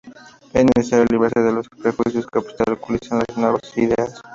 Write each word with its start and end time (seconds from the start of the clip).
Es 0.51 0.65
necesario 0.75 1.05
librarse 1.11 1.43
de 1.43 1.51
los 1.53 1.69
prejuicios 1.69 2.25
que 2.25 2.39
obstaculizan 2.39 3.19
las 3.29 3.37
nuevas 3.37 3.77
ideas. 3.77 4.19